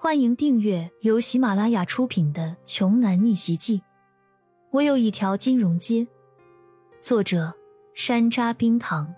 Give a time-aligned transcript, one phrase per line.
[0.00, 3.78] 欢迎订阅由喜马拉雅出品的《穷男逆袭记》。
[4.70, 6.06] 我有一条金融街。
[7.00, 7.52] 作者：
[7.94, 9.12] 山楂冰糖，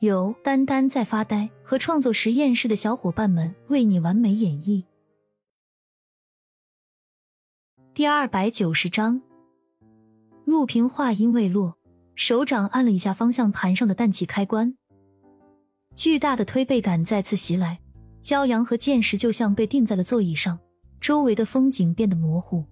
[0.00, 4.84] 由丹丹在发呆和创作实验室的小伙伴们为你完美演绎。
[7.94, 9.22] 第二百九十章，
[10.44, 11.78] 陆平话音未落，
[12.14, 14.76] 手掌按了一下方向盘上的氮气开关，
[15.94, 17.80] 巨大的推背感再次袭来。
[18.22, 20.58] 骄阳和剑石就像被钉在了座椅上，
[21.00, 22.64] 周围的风景变得模糊。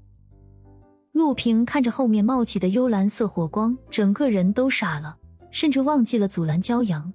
[1.13, 5.17] 陆平看着后面冒起的幽蓝色火光，整个人都傻了，
[5.51, 7.13] 甚至忘记了阻拦骄阳。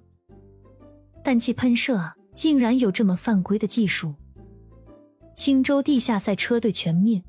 [1.22, 4.14] 氮气喷射啊，竟然有这么犯规的技术！
[5.34, 7.22] 青州地下赛车队全灭，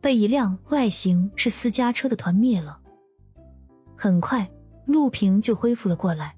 [0.00, 2.78] 被一辆外形是私家车的团灭了。
[3.96, 4.48] 很快，
[4.86, 6.36] 陆平就恢复了过来。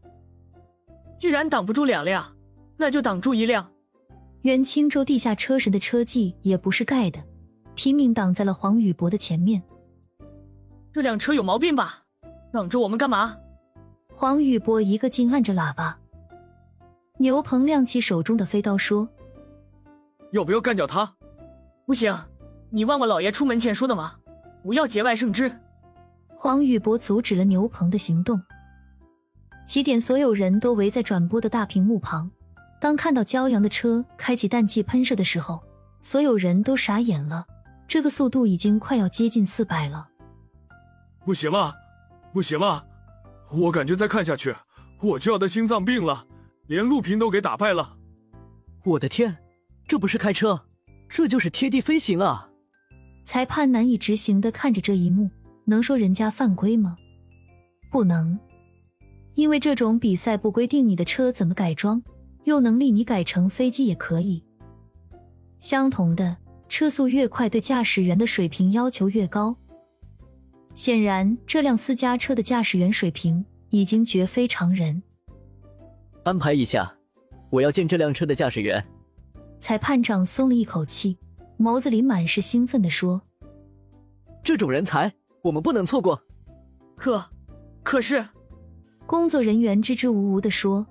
[1.19, 2.34] 居然挡不住两辆，
[2.76, 3.70] 那就挡住一辆。
[4.42, 7.22] 原青州地下车神的车技也不是盖的，
[7.74, 9.62] 拼命挡在了黄宇博的前面。
[10.92, 12.05] 这辆车有毛病吧？
[12.52, 13.36] 挡着我们干嘛？
[14.12, 15.98] 黄宇博一个劲按着喇叭。
[17.19, 19.08] 牛鹏亮起手中的飞刀说
[20.32, 21.14] ：“要不要干掉他？”
[21.86, 22.14] 不行，
[22.70, 24.16] 你忘了老爷出门前说的吗？
[24.62, 25.56] 不要节外生枝。
[26.36, 28.42] 黄宇博阻止了牛鹏的行动。
[29.66, 32.30] 起点所有人都围在转播的大屏幕旁。
[32.83, 35.62] 当看到骄阳的车开启氮气喷射的时候，
[36.00, 37.47] 所有人都傻眼了。
[37.86, 40.08] 这个速度已经快要接近四百了，
[41.25, 41.72] 不行了，
[42.33, 42.84] 不行了！
[43.53, 44.53] 我感觉再看下去，
[45.00, 46.27] 我就要得心脏病了。
[46.66, 47.97] 连陆平都给打败了，
[48.83, 49.36] 我的天，
[49.86, 50.60] 这不是开车，
[51.08, 52.48] 这就是贴地飞行啊！
[53.25, 55.30] 裁判难以执行的看着这一幕，
[55.66, 56.97] 能说人家犯规吗？
[57.92, 58.36] 不能，
[59.36, 62.03] 因为这种比赛不规定你的车怎么改装。
[62.44, 64.42] 有能力，你改成飞机也可以。
[65.60, 66.36] 相同的，
[66.68, 69.56] 车速越快，对驾驶员的水平要求越高。
[70.74, 75.02] 显然，这辆私家车的驾驶员水平已经绝非常人。
[76.25, 76.92] 安排一下，
[77.50, 78.84] 我要见这辆车的驾驶员。
[79.60, 81.16] 裁判长松了一口气，
[81.58, 83.22] 眸子里满是兴奋地说
[84.42, 86.20] ：“这种人才，我们不能错过。”
[86.97, 87.25] 可，
[87.84, 88.26] 可是，
[89.06, 90.84] 工作人员支支吾吾地说。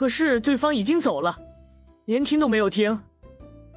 [0.00, 1.38] 可是对方已经走了，
[2.06, 2.98] 连听都没有听。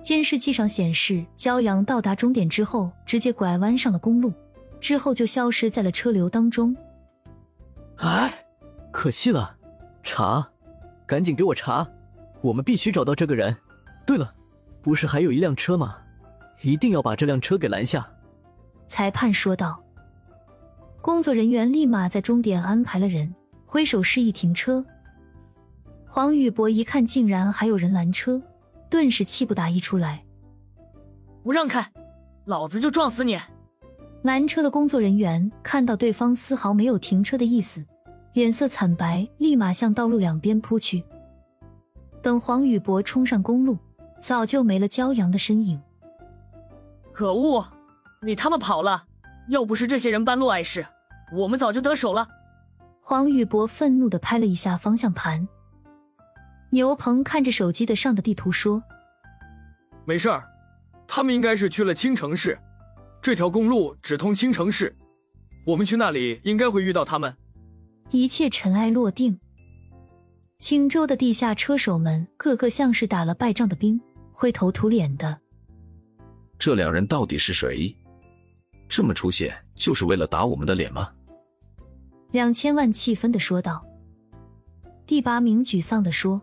[0.01, 4.31] 监视器上显示，骄阳到达终点之后，直接拐弯上了公路，
[4.79, 6.73] 之后就消失在了车流当中。
[7.97, 8.45] 哎，
[8.89, 9.53] 可惜了！
[10.01, 10.47] 查，
[11.06, 11.85] 赶紧给我查！
[12.39, 13.53] 我们必须找到这个人。
[14.06, 14.33] 对了，
[14.81, 15.97] 不是还有一辆车吗？
[16.62, 18.09] 一定要把这辆车给拦下！
[18.88, 19.83] 裁判说道。
[21.01, 23.35] 工作人员立马在终点安排了人，
[23.66, 24.85] 挥手示意停车。
[26.16, 28.40] 黄宇博一看，竟然还有人拦车，
[28.88, 30.24] 顿时气不打一处来
[31.41, 31.91] ：“不让开，
[32.46, 33.40] 老子就撞死你！”
[34.22, 37.84] 拦车的工作人员看到对方丝毫没有停车的意思，
[38.34, 41.03] 脸色惨白，立马向道路两边扑去。
[42.22, 43.75] 等黄宇博冲上公路，
[44.19, 45.81] 早就没了骄阳的身影。
[47.12, 47.68] 可恶，
[48.22, 49.06] 你他妈跑了！
[49.50, 50.85] 要不是这些人半路碍事，
[51.35, 52.28] 我们早就得手了。
[53.01, 55.47] 黄宇博愤怒的拍了一下方向盘。
[56.73, 58.81] 牛鹏看着手机的上的地图说
[60.06, 60.44] ：“没事儿，
[61.07, 62.57] 他们应该是去了青城市，
[63.22, 64.95] 这条公路只通青城市，
[65.67, 67.38] 我们去那里应该会遇到他们。”
[68.09, 69.39] 一切尘埃落定，
[70.57, 74.01] 青州的地下车手们个个像是打了败仗的兵，
[74.31, 75.41] 灰头土脸的。
[76.57, 77.95] 这两人到底是谁？
[78.89, 81.12] 这么出现就是为了打我们的脸吗？
[82.31, 83.85] 两千万气愤的说道。
[85.06, 86.41] 第八名沮丧的说。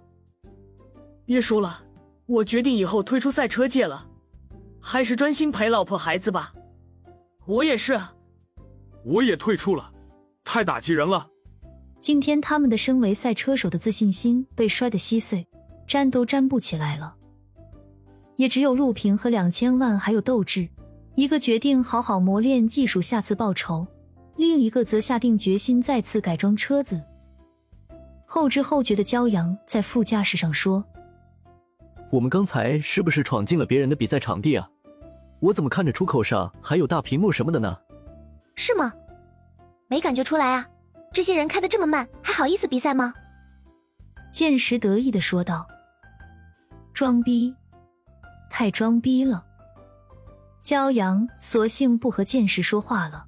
[1.30, 1.84] 别说了，
[2.26, 4.04] 我决定以后退出赛车界了，
[4.80, 6.52] 还是专心陪老婆孩子吧。
[7.46, 8.00] 我也是，
[9.04, 9.92] 我也退出了，
[10.42, 11.28] 太打击人了。
[12.00, 15.46] 今天他们的身为赛车手的自信心被摔得稀碎，
[15.86, 17.14] 粘都粘不起来了。
[18.34, 20.68] 也只有陆平和两千万还有斗志，
[21.14, 23.86] 一个决定好好磨练技术，下次报仇；
[24.34, 27.00] 另一个则下定决心再次改装车子。
[28.26, 30.84] 后知后觉的骄阳在副驾驶上说。
[32.10, 34.68] 我们刚才是不是闯进了别人的比赛场地啊？
[35.38, 37.78] 我怎么看着出口上还有大屏幕什么的呢？
[38.56, 38.92] 是吗？
[39.86, 40.68] 没感觉出来啊！
[41.12, 43.14] 这些人开的这么慢，还好意思比赛吗？
[44.32, 45.66] 剑石得意的说道
[46.92, 47.54] ：“装逼，
[48.50, 49.44] 太装逼了。”
[50.62, 53.26] 骄阳索性不和剑石说话了。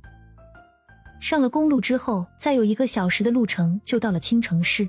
[1.20, 4.88] 上了公路之后，再有一个小时的路程就到了青城市。